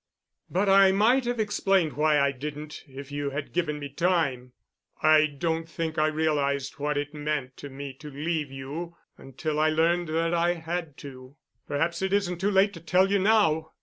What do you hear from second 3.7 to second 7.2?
me time. I don't think I realized what it